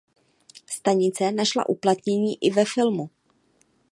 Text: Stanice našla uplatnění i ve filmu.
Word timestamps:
Stanice 0.65 1.31
našla 1.31 1.69
uplatnění 1.69 2.37
i 2.45 2.51
ve 2.51 2.65
filmu. 2.65 3.09